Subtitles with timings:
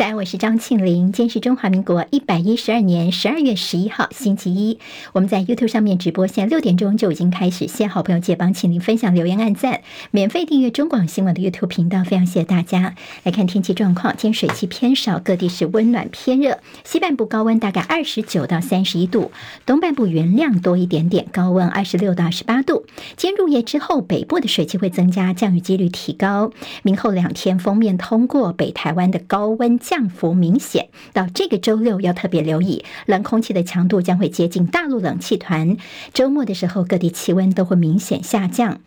[0.00, 1.12] 在，我是张庆玲。
[1.12, 4.78] 今天是中华民国一百一十二年十二月十一号，星期一。
[5.12, 7.68] 我们在 YouTube 上面直播，现在六点钟就已经开始。
[7.68, 12.02] 谢好朋友借帮庆玲分享、留言、按赞，免费订阅中广新闻的 YouTube 频道。
[12.02, 12.94] 非常谢谢大家。
[13.24, 16.60] 来看天气状况，今天水汽偏少，各地是温暖偏热。
[16.82, 19.30] 西半部高温大概二十九到三十一度，
[19.66, 22.86] 东半部云量多一点点，高温二十六到二十八度。
[23.18, 26.52] 今天入夜之后，北部的水汽会增加，降雨几率提高。
[26.82, 29.78] 明后两天锋面通过北台湾的高温。
[29.90, 35.76] 降幅明显，到这个周六要特别留意，冷空气的强度将会接近大陆冷气团。
[36.14, 38.80] 周末的时候，各地气温都会明显下降。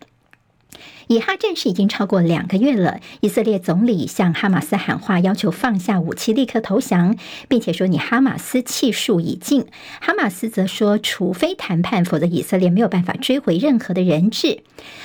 [1.08, 7.16] 以哈战事已经超过两个月了，以色列总理向哈马斯喊话，要求放下武器，立刻投降，
[7.48, 9.66] 并且说你哈马斯气数已尽。
[10.00, 14.62] 哈马斯则说，除非谈判，否则以色列没有办法追回任何的人质。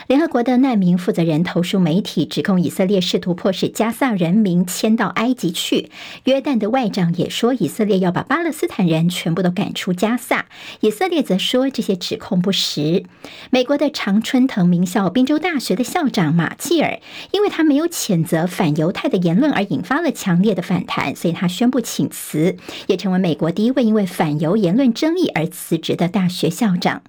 [0.07, 5.91] 联合国的难民负责人投诉媒体，指控以色列试图迫使加萨人民迁到埃及去。
[6.25, 10.47] 约旦的外长也说，以色列要把巴勒斯坦人全部都赶出加萨。
[10.81, 13.05] 以色列则说这些指控不实。
[13.51, 17.01] 美国的常春藤名校宾州大学的校长马切尔，
[17.33, 22.57] 因为他没有谴责反犹太的言论而引发了强烈的反弹，所以他宣布请辞，
[22.89, 27.01] 也成为美国第一位因为反犹言论争议而辞职的大学校长。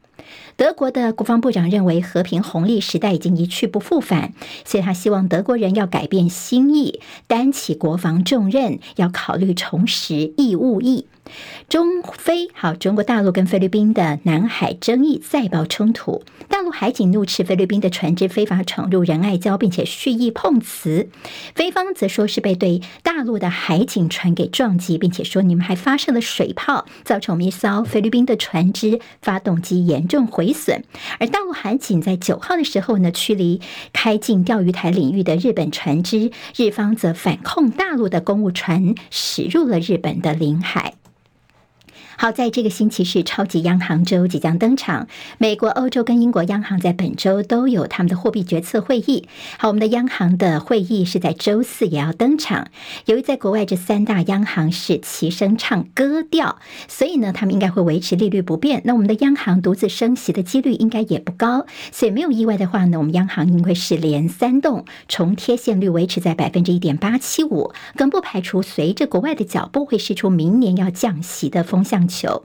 [0.55, 11.07] 德国的国防部长认为和平红利时代已经一去不复返，所以他希望德国人要改变心意，担起国防重任，要考虑重拾义务役。
[11.67, 21.09] 中菲好，中国大陆跟菲律宾的南海争议再爆冲突，大陆海警怒斥菲律宾的船只非法闯入仁爱礁，并且蓄意碰瓷，
[21.55, 30.83] 菲方则说是被对大陆的海警船给撞击，并且说你们还发射了水炮，造成我们一艘菲律宾的船只发动机严重毁损。
[31.19, 33.61] 而大陆海警在九号的时候呢，驱离
[33.93, 40.93] 开进钓鱼台领域的日本船只，日方则反控大陆的公务船驶入了日本的领海。
[42.21, 45.07] 好，在这个星期是超级央行周即将登场。
[45.37, 49.29] 美国、欧洲跟英国央行在本周都有他们的货币决策会议。
[49.57, 52.67] 好，我们的央行的会议是在周四也要登场。
[53.05, 56.59] 由于在国外这三大央行是齐声唱歌调，
[56.89, 58.81] 所以呢，他们应该会维持利率不变。
[58.83, 61.65] 那我们的央行独自升息的几率应该也不高。
[61.93, 72.43] 所以没有意外的话呢，我们央行应该是连三动，重贴现率维持在百分之一点八七五，更不排除随着国外的脚步会释出明年要降息的风向球。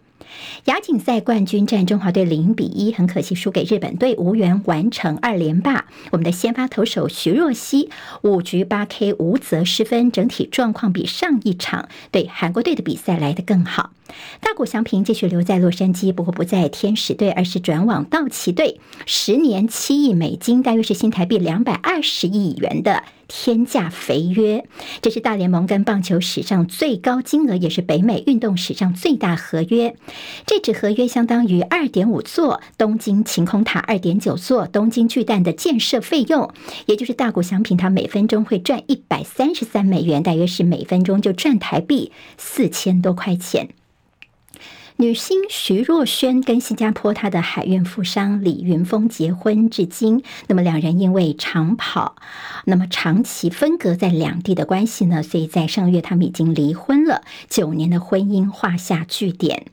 [0.64, 5.86] 亚锦赛冠军战，中华队零比一，很可惜输给日本队，无缘完成二连霸。
[6.10, 7.88] 我们的先发投手徐若曦
[8.22, 13.90] 五局八 K 无责失分，整体状况比上一场对韩国队的比赛来得更好。
[14.40, 24.66] 大谷翔平继续留在洛杉矶，不过不在天使队，而是转往道奇队，十年七亿美金，大约是新台币两百二十亿元的天价肥约。
[25.00, 29.96] 这是大联盟跟棒球史上最高金额，也是北美运动史上最大合约。
[30.46, 36.52] 这纸合约相当于二点五座东京晴空塔、二点九座东京巨蛋的建设费用，
[36.86, 43.70] 也就是大谷翔平他每分钟会赚一百三十三美元，大约是每分钟就赚台币四千多块钱。
[44.96, 52.14] 女星徐若瑄跟新加坡她的海运富商李云峰结婚至今，那么两人因为长跑，
[52.66, 59.66] 那么长期分隔在两地的关系呢，所以在上个月他们已经离婚了，九年的婚姻画下句点。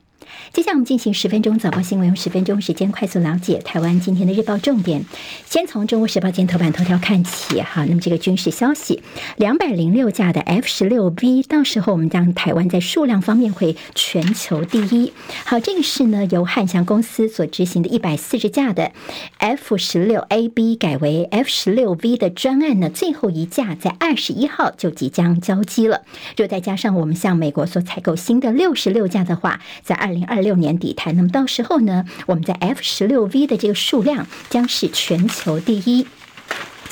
[0.52, 5.04] 接下来我们进行十分钟早报新闻，用十分钟时间快速了解台湾今天的日报重点。
[5.46, 9.02] 先从《中国时报》今天头版头条看起，哈，那么这个军事消息，
[9.36, 15.12] 两百零六架的 F 十六 V，到时候我们将台湾在数量方面会全球第一。
[15.44, 18.92] 好，这个是呢由汉翔公司所执行的一百四十架的
[19.38, 26.02] F 十六 AB 改为 F 十六 V 的专案呢，最后一架在二十一号就即将交机了。
[26.36, 30.21] 若再加上我们向美国所采购新的六十六架的话，在二零。
[30.24, 36.06] 二六年底台，那么到时候呢，我们在 F 十六 V 的这个数量将是全球第一。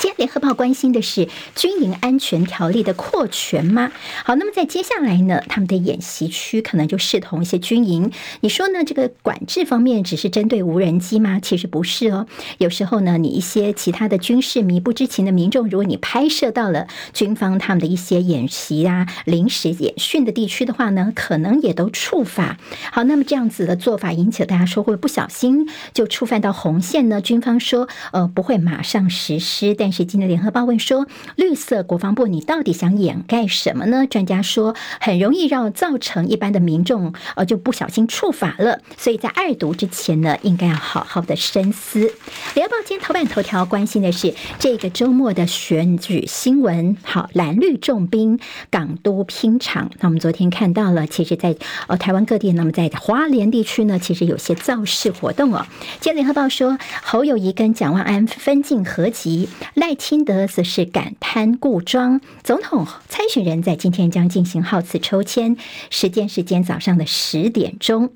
[0.01, 3.91] 今天联合报关心的是军营安全条例的扩权吗？
[4.25, 8.11] 好，那么在接下来呢，他们的演习区可能就视同一些军营。
[8.39, 8.83] 你说呢？
[8.83, 11.39] 这个管制方面只是针对无人机吗？
[11.39, 12.25] 其实不是哦。
[12.57, 22.57] 有时候呢，你一些其他的军事迷不知情的民众，如果你拍摄到了军方他们的一些演习啊、临时演训的地区的话呢，可能也都触法。
[22.91, 27.21] 好，那么这样子的做法引起了大家说会不小心就触犯到红线呢？
[27.21, 34.05] 军方说呃不会马上实施，但是今天联合报问说，绿色国防部你到底想掩盖什么呢？
[34.07, 42.11] 专家说很容易让造成一般的民众呃就不小心触法了，所以在二读之前呢，应该要好好的深思。
[42.55, 48.39] 联合报今天头版头条关心的是这个周末的选举新闻，好，蓝绿重兵
[48.69, 49.91] 港都拼场。
[49.99, 51.55] 那我们昨天看到了，其实在
[51.87, 55.65] 呃台湾各地，那么在华联地区呢，其实有些造势活动哦。
[55.99, 59.49] 今天联合报说，侯友宜跟蒋万安分进合击，
[59.81, 62.21] 赖清德则是感叹故庄。
[62.43, 65.57] 总统参选人在今天将进行号次抽签，
[65.89, 68.11] 时间是今天早上的十点钟。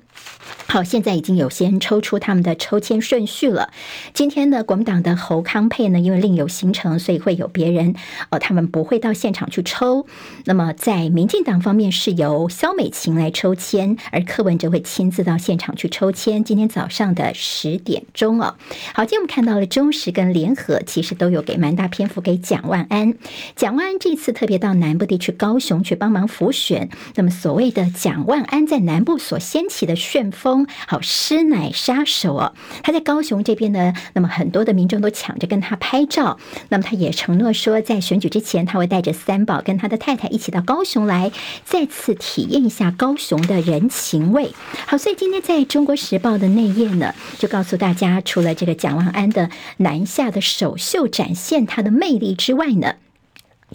[0.68, 3.70] 好，现在已经有先抽出他们的抽签顺序了。
[4.12, 7.94] 今天呢，国民党的侯康沛呢，因为另有行程，所以会有别人，
[8.30, 10.06] 呃，他们不会到现场去抽。
[10.44, 16.42] 那么在民进党方面是由萧美琴来抽签，而柯文哲会亲自到现场去抽签。
[16.42, 18.56] 今天早上的十点钟哦。
[18.92, 23.14] 好，今天我们看到了中时跟联合，其实都有给蛮大篇幅给蒋万安。
[23.54, 26.90] 蒋万安这次特别到南部地区高雄去帮忙辅选。
[27.14, 30.66] 那么所谓的蒋万安在南部所掀起的旋风。
[30.86, 36.38] 好，师奶杀手哦，他在高雄这边呢，那么很多的民众都抢着跟他拍照。
[36.68, 41.32] 那么他也承诺说，在选举之前，他会带着三宝跟他的太太一起到高雄来，
[41.64, 44.54] 再次体验一下高雄的人情味。
[44.86, 53.05] 好，所以今天在中国时报的内页呢，就告诉大家，除了这个蒋万安的南下的首秀展现他的魅力之外呢。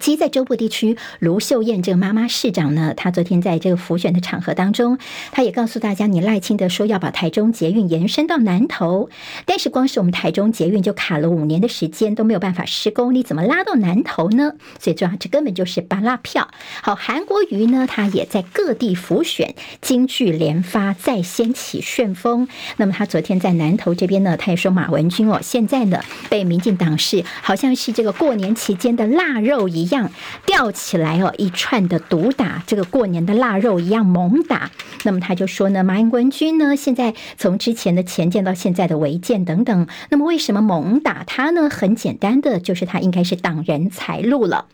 [0.00, 4.98] 其实，在中部地区，卢秀燕这个妈妈市长呢，她昨天在这个辅选的场合当中，
[5.32, 9.10] 她也告诉大家，你赖清德说要把台中捷运延伸到南投，
[9.44, 14.52] 但是光是我们台中捷运就卡了五年的时间都没有办法施工，你怎么拉到南投呢？
[14.80, 16.48] 所以，这这根本就是芭乐票。
[16.82, 22.48] 好，韩国瑜呢，他也在各地辅选，金句连发，再掀起旋风。
[22.78, 26.00] 那么，他昨天在南投这边呢，他也说马文君哦，现在呢
[26.30, 29.81] 被民进党是好像是这个过年期间的腊肉一。
[29.82, 30.10] 一样
[30.46, 34.70] 吊起来哦，一串的毒打，这个过年的腊肉一样猛打。
[35.04, 41.68] 那么他就说呢，马文君呢，现在从之前的前舰到现在的违建等等，那么为什么猛打他呢？
[41.68, 44.66] 很简单的，就是他应该是挡人财路了。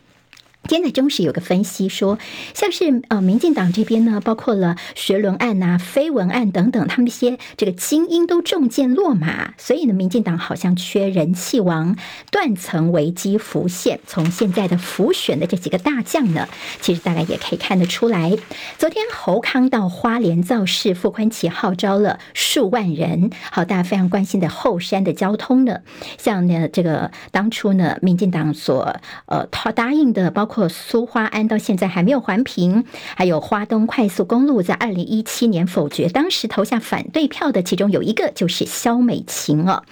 [0.69, 2.19] 今天在中时有个分析说，
[2.53, 11.97] 像是呃民进党这边呢，包括了学伦案呐、绯闻案等等，他们一些这个精英都中箭落马，所以呢，民进党好像缺人气王，
[12.31, 14.01] 断层危机浮现。
[14.07, 16.47] 从现在的浮选的这几个大将呢，
[16.83, 18.37] 其实大家也可以看得出来。
[18.77, 23.31] 昨天侯康到花莲造势，傅崐萁号召了数万人。
[23.51, 25.81] 好，大家非常关心的后山的交通呢，
[26.19, 28.95] 像呢这个当初呢，民进党所
[29.25, 30.58] 呃他答应的，包括。
[30.67, 39.83] 苏花安到现在还没有环评，还有花东快速公路在二零一七年否决，当时投下反对票的其中有一个就是萧美琴哦，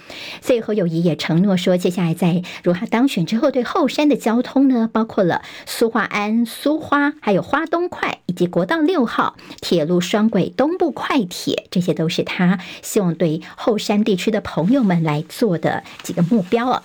[0.41, 16.81] 所以侯友谊也承诺说，接下来在如果他当选之后，对后山的交通呢，包括了苏花安、苏花，还有花东快以及国道六号铁路双轨东部快铁，这些都是他希望对后山地区的朋友们来做的几个目标哦。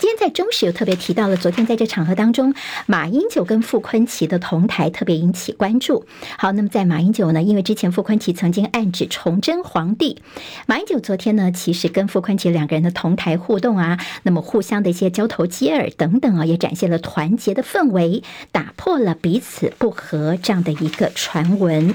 [0.00, 2.52] 今天在中时又特别提到了，昨天在这场合当中，
[2.86, 6.04] 马英九跟傅崐萁的同台特别引起关注。
[6.36, 10.20] 好，那么在马英九呢，因为之前傅崐萁曾经暗指崇祯皇帝，
[10.66, 21.94] 马英九昨天呢，其实跟傅崐萁两个人的同台互动啊，那么互相的一些交头接耳等等啊，也展现了团结的氛围，打破了彼此不和这样的一个传闻。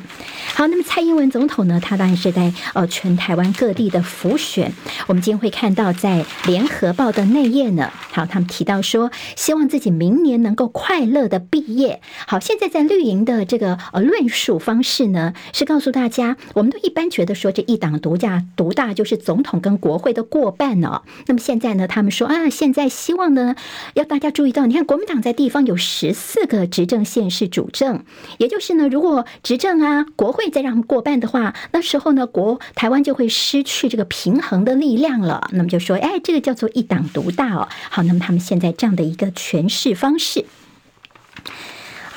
[0.55, 4.73] 好，那么蔡英文总统呢，他当然是在呃全台湾各地的辅选，
[5.07, 7.91] 我们今天会看到在联合报的内页呢。
[8.19, 12.02] 好，他们提到说，希望自己明年能够快乐的毕业。
[12.28, 21.04] 好，现在在绿营的这个呃论述方式呢，是告诉大家，我们都一般觉得说，这一党独大，独大就是总统跟国会的过半哦。
[21.28, 23.56] 那么现在呢，他们说啊，现在希望呢，
[23.94, 28.04] 要大家注意到，你看国民党在地方有十四个执政县市主政，
[28.38, 35.47] 也就是呢，如果执政啊，国会再让他们过半的话，那时候呢，国台湾就会失去这个平衡的力量了。
[35.54, 37.69] 那么就说，哎，这个叫做一党独大哦。
[37.90, 40.45] 好，那么他们现在这样的一个诠释方式。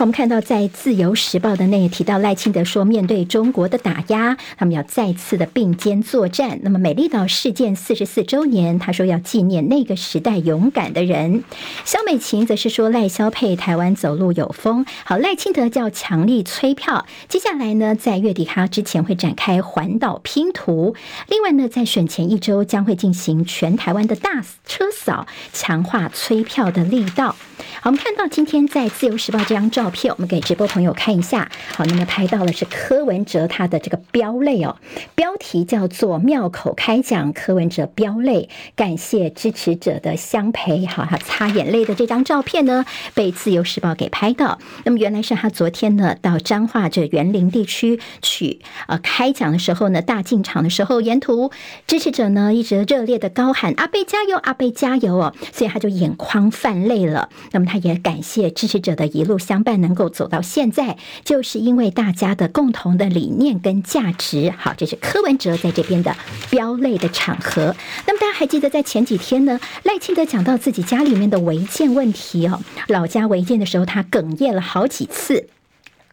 [0.03, 6.59] 我们看到，在《自由时报》的内提到，赖清德说，面对中国的打压，他们要再次的并肩作战。
[6.65, 11.45] 那么，美丽岛事件四十四周年，他说要纪念那个时代勇敢的人。
[11.85, 14.85] 萧美琴则是说，赖萧配台湾走路有风。
[15.05, 20.97] 好，赖清德叫强力催票，接下来呢，在月底他之前会展开环岛拼图。
[21.29, 27.37] 另外呢，在选前一周将会进行全台湾的大车扫，强化催票的力道。
[27.81, 31.49] 好，我们看到今天在《自由时报》这张照片，我们给直播朋友看一下。
[31.77, 34.77] 好，那么拍到了是柯文哲他的这个飙泪哦，
[35.15, 40.87] 标题叫做“庙口开讲，柯文哲飙泪，感谢支持者的相陪”。
[40.91, 44.59] 好，他擦眼泪的这张照片呢，被自由时报给拍到。
[44.85, 51.51] 那么原来是他昨天呢到彰化这园林地区去呃开讲的时候呢，大进场的时候，沿途
[51.87, 57.29] 支持者呢一直热烈的高喊“阿贝加油，阿贝加油”哦，所以他就眼眶泛泪了。
[57.51, 64.51] 那么他也感谢支持者的一路相伴，能够走到现在，就是因为大家的共同的理念跟价值。
[64.57, 66.17] 好，这是柯文哲在这边的
[66.49, 67.77] 飙泪的场合。
[68.07, 75.49] 那么大家还记得在前几天呢，赖清德讲到自己家里面的违建问题哦，老家违建的时候，他哽咽了好几次。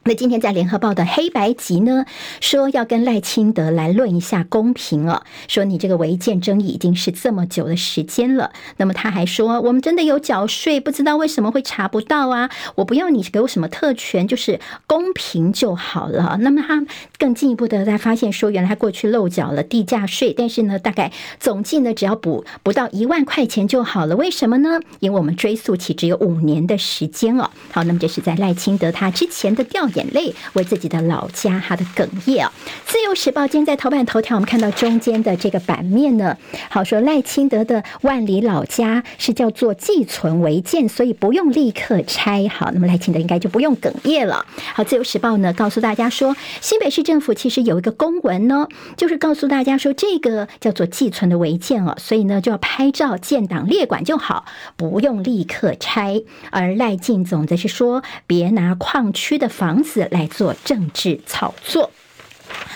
[0.10, 2.04] 那今天在联合报的黑白集呢，
[2.42, 8.52] 说要跟赖清德来论一下公平哦，说你这个违建争议已经是这么久的时间了。
[8.78, 12.50] 那么他还说，我们真的有缴税，不知道为什么会查不到啊？
[12.74, 16.40] 我不要你给我什么特权，就是公平就好了。
[16.42, 16.84] 那么他
[17.20, 24.16] 更进一步的在发现说，原来他过去漏缴了地价税，但是呢，大概总计呢只要补不到一万块钱就好了。
[24.16, 24.80] 为什么呢？
[25.02, 27.52] 因为我们追溯期只有五年的时间哦。
[27.70, 29.99] 好，那么这是在赖清德他之前的调研。
[30.00, 32.54] 眼泪为自己的老家，他的哽咽啊！
[32.86, 36.38] 自由时报今天在头版头条，我们看到中间的这个版面呢，
[36.70, 42.48] 好说赖清德的万里老家是叫做寄存违建，所以不用立刻拆。
[42.48, 44.46] 好，那么赖清德应该就不用哽咽了。
[44.74, 54.46] 好，自由时报呢告诉大家说，新北市政府其实有一个公文呢，就是告诉大家说这个叫做寄存的违建哦，所以呢就要拍照建档列管就好，
[54.78, 56.22] 不用立刻拆。
[56.52, 61.92] 而赖进总则是说，别拿矿区的房子来做政治炒作。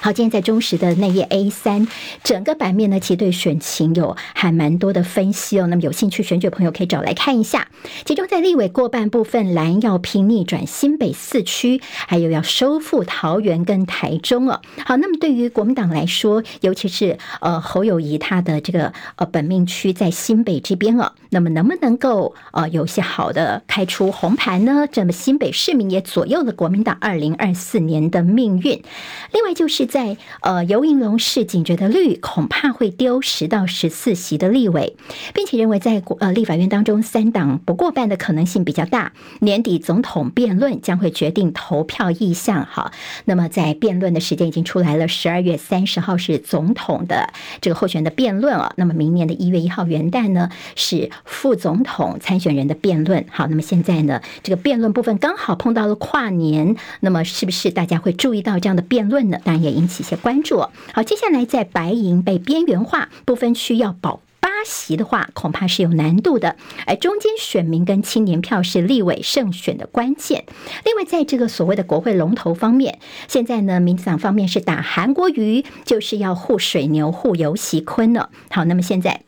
[0.03, 1.87] 好，今天在中时的那页 A 三，
[2.25, 5.67] 整个版面呢，其实对选情有还蛮多的分析哦。
[5.67, 7.69] 那么有兴趣选举朋友可以找来看一下。
[8.03, 14.59] 其中在立委过半部分，蓝要拼逆转新北四区，还有要收复桃园跟台中哦。
[14.85, 24.85] 好，那么对于国民党来说，尤其是呃侯友谊他的这个呃本命区在新北这边哦，那么能不能够呃有些好的开出红盘呢？
[24.91, 28.83] 这么新北市民也左右了国民党二零二四年的命运。
[29.31, 29.87] 另外就是。
[29.93, 34.97] 在呃游盈隆市警觉得绿恐怕会丢十到十四席的立委，
[35.35, 39.13] 并且认为在呃立法院当中三党不过半的可能性比较大。
[39.41, 42.65] 年底总统辩论将会决定投票意向。
[42.65, 42.91] 哈，
[43.25, 47.31] 那么在辩论的时间已经出来了，十二月三十号是总统的
[47.61, 48.73] 这个候选的辩论啊。
[48.77, 53.23] 那么明年的一月一号元旦呢是副总统参选人的辩论。
[53.29, 59.37] 好，那么现在呢这个辩论部分刚好碰到了跨年，那么是不是大家会注意到这样的辩论呢？
[59.43, 59.82] 当然也应。
[59.83, 60.59] 引起一些关注。
[60.93, 66.55] 好，接下来在白银被边缘化，不分区要保八席的话，恐怕是有难度的。
[66.87, 70.45] 而中间选民跟青年票是立委胜选的关键。
[70.85, 78.29] 另外，在这个所谓的国会龙头方面，现在呢，民主党方面是打韩国瑜，就是要护水牛、护游锡堃了。
[78.49, 79.21] 好，那么现在。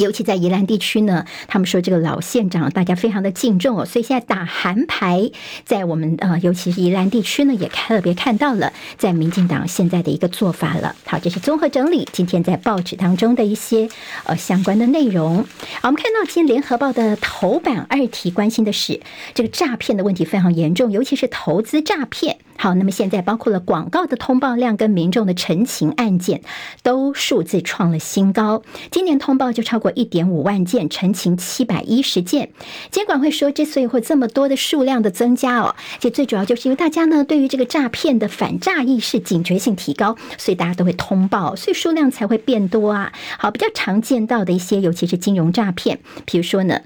[0.00, 5.30] 尤其在宜兰地区呢，他们说这个老县长大家非常的敬重哦，所以现在打韩牌，
[5.64, 10.96] 在我们呃，尤其是宜兰地区呢，也特别看到了在民进党现在的一个做法了。
[11.04, 13.88] 好，这是综合整理今天在报纸当中的一些
[14.24, 15.44] 呃相关的内容。
[15.80, 19.00] 好，我们看到今天联合报的头版二题关心的是
[19.34, 22.38] 这个诈骗的问题非常严重，尤其是投资诈骗。
[22.62, 26.42] 好，那么现在包括了广告的通报量跟民众的陈情案件，
[26.82, 28.62] 都数字创了新高。
[28.90, 32.50] 今年通报就超过一点五万件，陈情七百一十件。
[32.90, 43.10] 监管会说，之所以会这么多的数量的增加哦，这最主要就是因为大家呢对于这个诈骗的反诈意识警觉性提高，所以大家都会通报，所以数量才会变多啊。
[43.38, 46.82] 好，比较常见到的一些，尤其是金融诈骗，比如说呢。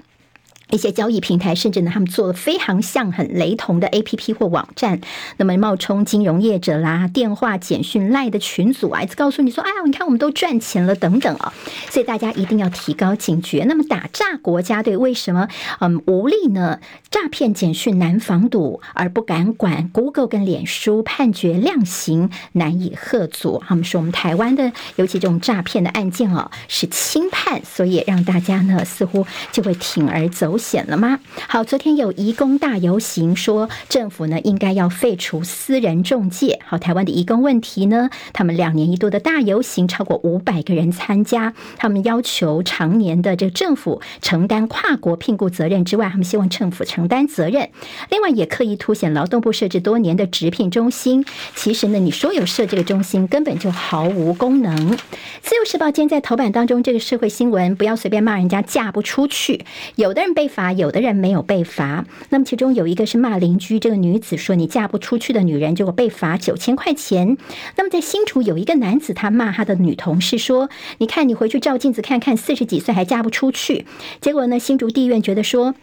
[0.71, 4.99] 一些交易平台，甚至呢，他们做了非常像很雷同的 APP 或网站，
[5.37, 11.53] 那么冒充金融业者啦，电话、简讯、赖的群组啊，一直告诉你说：“哎呀，你看我们都赚钱了，等等啊。”
[11.89, 13.63] 所以大家一定要提高警觉。
[13.65, 15.47] 那么打诈国家队为什么
[15.79, 16.79] 嗯无力呢？
[17.09, 19.89] 诈骗简讯难防堵，而不敢管。
[19.93, 23.63] Google 跟脸书判决量刑难以吓阻。
[23.65, 31.19] 他们说我们台湾的尤其这种诈骗的案件啊是轻判，所以让大家呢似乎就会铤而走险了吗？
[31.47, 36.59] 好，昨天有移工大游行，说政府呢应该要废除私人中介。
[36.65, 47.69] 好，台湾的移工问题呢，他们两年一度的大游行，超过五百个人参加，他们要求常年的这个政府承担跨国聘雇责任之外，他们希望政府承担责任。
[48.09, 54.97] 另外，也刻意凸显劳动部设置多年的直聘中心，其实呢，你说有设这个中心，根本就毫无功能。
[55.41, 59.65] 自由时报今天在头版当中，这个社会新闻不要随便骂人家嫁不出去，
[59.97, 60.44] 有的人被。
[60.45, 62.05] 被罚，有的人没有被罚。
[62.29, 67.35] 那么其中有一个是骂邻居，这个女子说：“你嫁不出去的女人，结果被罚九千块钱。”
[67.77, 73.87] 那么在新竹有一个男子，他骂他的女同事说：“你看你回去照镜子看看，四十几岁还嫁不出去。”
[74.21, 75.73] 结果呢，新竹地院觉得说。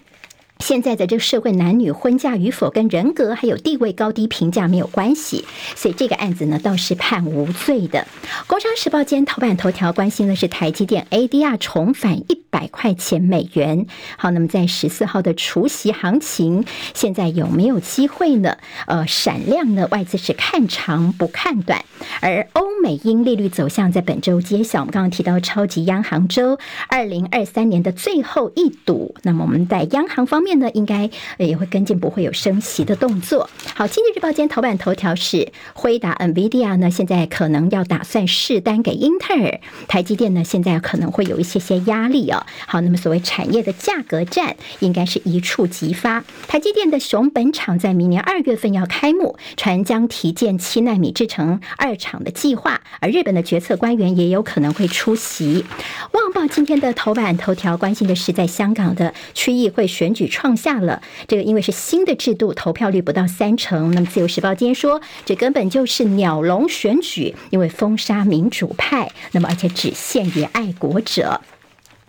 [0.59, 5.45] 现在的这个社会，男女婚嫁与否跟人格还有地位高低评价没有关系，
[5.75, 8.07] 所以这个案子呢倒是判无罪的。
[8.47, 13.89] 工商时报今天头版头条关心的是台积电 ADR 重返一百块钱美元。
[14.17, 18.57] 好，那么在十四号的除夕行情，现在有没有机会呢？
[18.87, 19.89] 呃，闪亮呢？
[19.91, 21.85] 外资是看长不看短，
[22.21, 24.79] 而欧美英利率走向在本周揭晓。
[24.79, 26.57] 我们刚刚提到超级央行周，
[26.89, 29.17] 二零二三年的最后一赌。
[29.25, 30.52] 那么我们在央行方面。
[30.59, 33.49] 呢，应该也会跟进，不会有升息的动作。
[33.75, 42.45] 好，经济日报今天头版头条是辉达 NVIDIA 呢，现在可能要打算试单给英特尔，台积电呢，现在可能会有一些些压力哦。
[42.67, 46.25] 好，那么所谓产业的价格战，应该是一触即发。
[46.49, 55.65] 台积电的熊本厂在明年二月份要开幕，传将提建七纳米制程二厂的计划，而日本的决策官员也有可能会出席。
[56.13, 60.29] 旺报今天的头版头条关心的是在香港的区议会选举。
[60.33, 63.91] 创下了这个，因为是新的制度，投票率不到三成。
[63.95, 71.41] 那么，《自由时报》今天说，这根本就是鸟笼选举，因为封杀民主派，那么而且只限于爱国者。《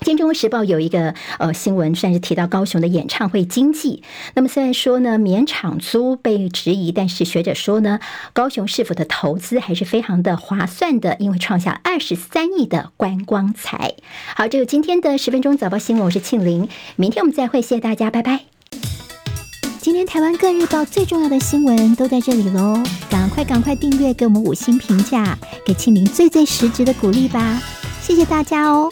[0.03, 4.03] 今天中时报》有一个呃新闻，算是提到高雄的演唱会经济。
[4.35, 7.99] 那么虽然说呢，免场租被质疑，但是学者说呢，
[8.33, 13.95] 高雄市府的投资还是非常的划算的，因为创下二十三亿的观光财。
[14.35, 16.67] 好，这个今天的十分钟早报新闻，我是庆玲，
[16.97, 18.41] 明天我们再会，谢谢大家，拜拜。
[19.79, 27.61] 今天台湾各日报最重要的新闻都在这里喽，赶快赶快订阅，给我们五星评价，给庆玲最最实质的鼓励吧，
[28.01, 28.91] 谢谢大家哦。